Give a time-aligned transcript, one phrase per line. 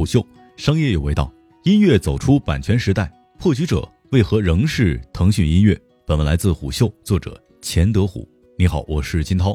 [0.00, 1.30] 虎嗅，商业有味道，
[1.62, 5.78] 音乐走出版权时代，破局者为何仍是腾讯音乐？
[6.06, 8.26] 本文来自虎嗅，作者钱德虎。
[8.56, 9.54] 你好，我是金涛。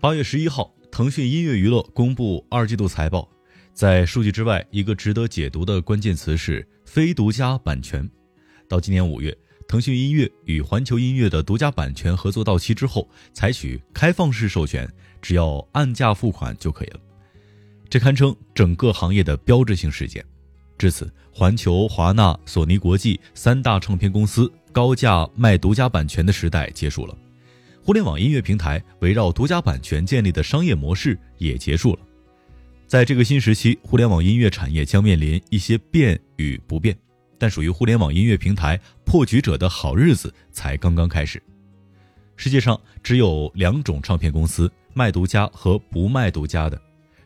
[0.00, 3.28] 八月十一号，腾讯音乐娱乐公布二季度财报，
[3.74, 8.10] 在数据之外，一个值得解读的关键词是非独家版权。
[8.66, 9.36] 到今年五月，
[9.68, 14.90] 腾讯音乐与环球音乐的独家版权合作到期之后，采取开放式授权，
[15.20, 17.00] 只要按价付款就可以了。
[17.94, 20.24] 这堪称整个行业的标志性事件。
[20.76, 27.16] 至此，环球、华纳、索尼国际三大唱片公司高价卖独家版权的时代结束了，
[27.84, 32.00] 互联网音乐平台围绕独家版权建立的商业模式也结束了。
[32.84, 36.98] 在这个新时期，互联网音乐产业将面临一些变与不变，
[37.38, 41.40] 但属于互联网音乐平台破局者的好日子才刚刚开始。
[42.34, 46.76] 世界上只有两种唱片公司：卖独家和不卖独家的。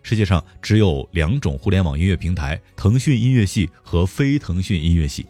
[0.03, 5.27] 世界上只有两种互联网音乐平台：腾讯音乐系和非腾讯音乐系。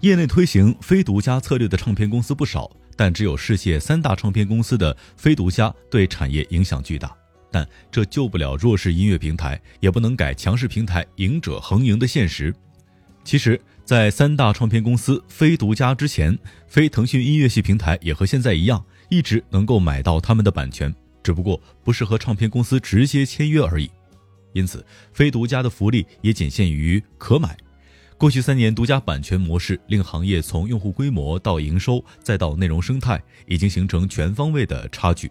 [0.00, 7.14] 业内推行非独家策略的唱片公司不少，但只有世界三大唱片公司的非独家对产业影响巨大。
[7.50, 12.54] 但这救不了弱势音乐平台，也不能改强势平台赢者恒赢的现实。
[13.22, 16.36] 其实，在三大唱片公司非独家之前，
[16.66, 23.90] 非腾讯音乐系平台也和现在一样，一直能够买到他们的版权，只不过不是和唱片公司直接签约而已。
[24.52, 27.56] 因此，非独家的福利也仅限于可买。
[28.16, 35.28] 过去三年，独家版权模式令行业从用户规模到营收再到内容生态，已经形成全方位的差距。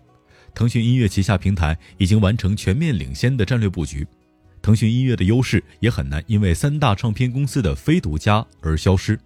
[0.54, 4.06] 腾讯音乐旗下平台已经完成全面领先的战略布局，
[4.62, 9.18] 腾讯音乐的优势也很难因为三大唱片公司的非独家而消失。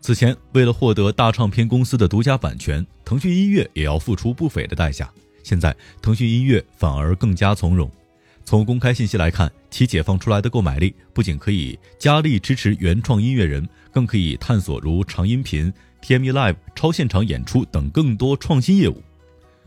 [0.00, 5.08] 此前，为了获得大唱片公司的独家版权，腾讯音乐也要付出不菲的代价。
[5.48, 7.90] 现在，腾讯音乐反而更加从容。
[8.44, 19.02] 从公开信息来看，其解放出来的购买力不仅可以加力支持原创音乐人，更可以探索如长音频、TME Live、超现场演出等更多创新业务。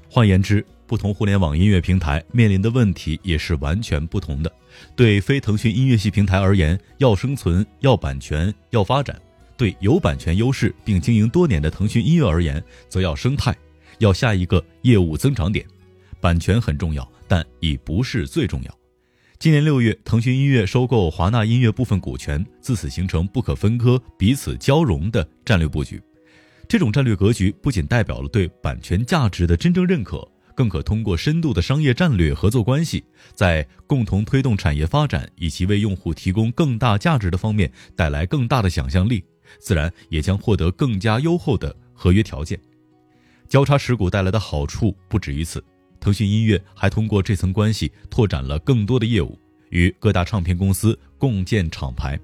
[0.08, 4.52] 换言之，不同互联网音乐平台面临的问题也是完全不同的。
[4.96, 9.16] 对非腾讯音乐系平台而言，要生存、要版权、要发展；
[9.58, 13.56] 对有版权优势并经营多年的腾讯音乐而言，则要生态，
[14.02, 15.66] 要下一个业务增长点。
[16.20, 17.10] 版权很重要。
[17.32, 18.80] 但已不是最重要。
[19.40, 26.02] 今年六月，腾讯音乐收购华纳音乐部分股权，自此形成不可分割、彼此交融的战略布局。
[26.68, 33.02] 这种战略格局不仅代表了对版权价值的真正认可，更可通过深度的商业战略合作关系，
[33.34, 39.24] 在共同推动产业发展以及为用户提供更大价值的方面带来更大的想象力，
[39.58, 42.60] 自然也将获得更加优厚的合约条件。
[43.52, 45.62] 交叉持股带来的好处不止于此。
[46.00, 49.38] 腾讯音乐还通过这层关系拓展了更多的业务，
[49.72, 52.18] 与各大唱片公司共建厂牌。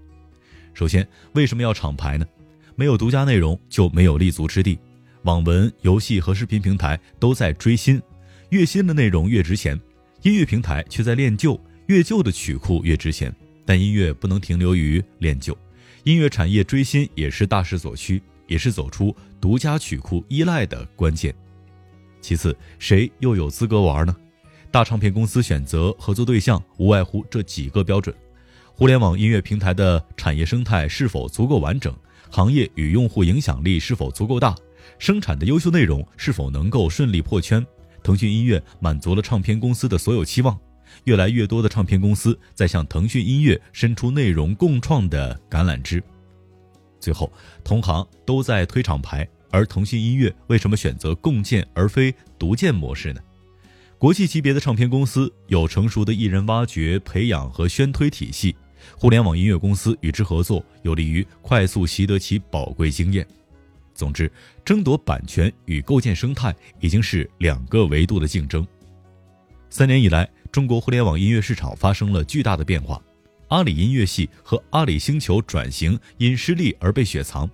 [0.74, 2.26] 首先，为什么要厂牌呢？
[2.78, 4.80] 没有独家内容就没有立足之地。
[5.24, 8.02] 网文、游戏和视频平台都在追新，
[8.52, 9.78] 越新的内容越值钱。
[10.22, 13.36] 音乐平台却在练旧，越旧的曲库越值钱。
[13.66, 15.56] 但音乐不能停留于练旧，
[16.06, 21.34] 音乐产业追新也是大势所趋，也是走出独家曲库依赖的关键。
[22.22, 24.16] 其次，谁又有资格玩呢？
[24.70, 28.14] 大唱片公司选择合作对象无外乎这几个标准：
[28.74, 31.96] 互联网音乐平台的产业生态是否足够完整，
[32.30, 34.56] 行业与用户影响力是否足够大，
[35.00, 37.66] 生产的优秀内容是否能够顺利破圈。
[38.04, 40.58] 腾讯音乐满足了唱片公司的所有期望，
[41.06, 46.04] 越来越多的唱片公司在向腾讯音乐伸出内容共创的橄榄枝。
[47.08, 47.32] 最后，
[47.64, 49.26] 同行都在推厂牌。
[49.50, 53.22] 而腾讯音乐为什么选择共建而非独建模式呢？
[53.98, 58.54] 国际级别的唱片公司有成熟的艺人挖掘、培养和宣推体系，
[58.98, 63.26] 互联网音乐公司与之合作，有利于快速习得其宝贵经验。
[63.94, 64.30] 总之，
[64.66, 68.68] 争夺版权与构建生态已经是两个维度的竞争。
[69.70, 73.02] 三年以来，中国互联网音乐市场发生了巨大的变化，
[73.50, 77.50] 阿里音乐系和阿里星球转型因失利而被雪藏。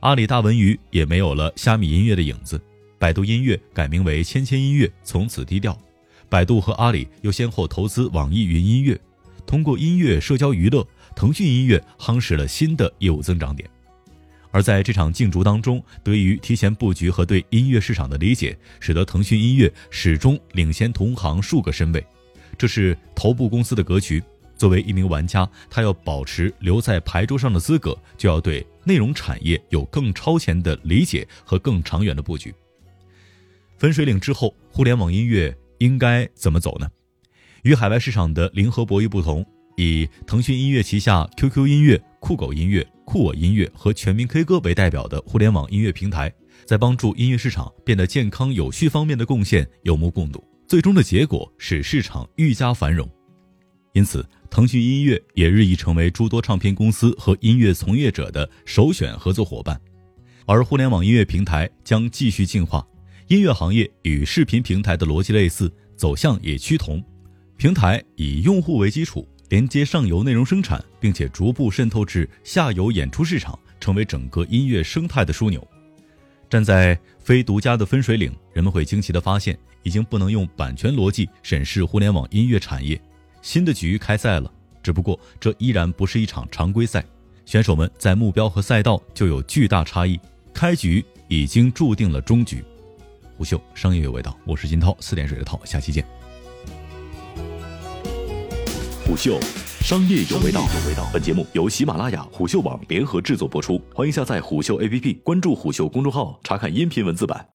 [0.00, 2.60] 阿里大文娱也没有了虾米音乐的影子，
[2.98, 5.78] 百度音乐改名为千千音乐，从此低调。
[6.30, 8.98] 百度和阿里又先后投资网易云音乐，
[9.46, 13.68] 通过音乐社交娱乐，腾讯音乐夯实了新的业务增长点。
[14.50, 22.02] 而在这场竞逐当中，得益于提前布局和对音乐市场的理解，使得腾讯音乐始终领先同行数个身位。
[22.56, 24.22] 这是头部公司的格局。
[24.58, 32.52] 作为一名玩家，他要保持留在牌桌上的资格，就要对内容产业有更超前的理解和更长远的布局。
[33.78, 36.88] 分水岭之后，互联网音乐应该怎么走呢？
[37.62, 39.46] 与海外市场的零和博弈不同，
[39.76, 46.32] 以腾讯音乐旗下 QQ 音乐、酷狗音乐、酷我音乐和全民 K 歌为代表的互联网音乐平台，
[46.64, 50.42] 在帮助音乐市场变得健康有序方面的贡献有目共睹。
[50.66, 53.08] 最终的结果使市场愈加繁荣。
[53.92, 59.80] 因此，腾讯音乐也日益成为诸多唱片公司和音乐从业者的首选合作伙伴。
[60.46, 62.86] 而互联网音乐平台将继续进化，
[63.26, 67.02] 音乐行业与视频平台的逻辑类似，走向也趋同。
[67.56, 75.66] 平台以用户为基础，连接上游内容生产，并且逐步渗透至下游演出市场，成为整个音乐生态的枢纽。
[76.48, 82.98] 站在非独家的分水岭，人们会惊奇地发现，已经不能用版权逻辑审视互联网音乐产业。
[83.48, 84.52] 新的局开赛了，
[84.82, 87.02] 只不过这依然不是一场常规赛，
[87.46, 90.20] 选手们在目标和赛道就有巨大差异。
[90.52, 92.62] 开局已经注定了终局。
[93.38, 96.04] 虎嗅商业有味道，我是金涛，四点水的涛，下期见。
[99.06, 99.40] 虎嗅
[99.80, 100.68] 商业有味道，
[101.10, 107.46] 本节目由喜马拉雅、虎嗅网联合制作播出，欢迎下载虎嗅 APP，关注虎嗅公众号，查看音频文字版。